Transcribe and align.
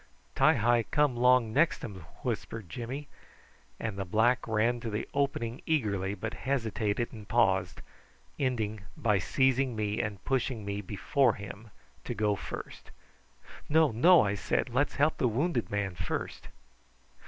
"Ti 0.33 0.55
hi 0.55 0.81
come 0.89 1.15
'long 1.15 1.53
nextums," 1.53 2.01
whispered 2.23 2.67
Jimmy; 2.67 3.07
and 3.79 3.99
the 3.99 4.03
black 4.03 4.47
ran 4.47 4.79
to 4.79 4.89
the 4.89 5.07
opening 5.13 5.61
eagerly, 5.67 6.15
but 6.15 6.33
hesitated 6.33 7.13
and 7.13 7.27
paused, 7.27 7.81
ending 8.39 8.79
by 8.97 9.19
seizing 9.19 9.75
me 9.75 10.01
and 10.01 10.25
pushing 10.25 10.65
me 10.65 10.81
before 10.81 11.35
him 11.35 11.69
to 12.03 12.15
go 12.15 12.35
first. 12.35 12.89
"No, 13.69 13.91
no," 13.91 14.21
I 14.23 14.33
said; 14.33 14.69
"let's 14.73 14.95
help 14.95 15.17
the 15.19 15.27
wounded 15.27 15.69
man 15.69 15.93
first." 15.93 16.47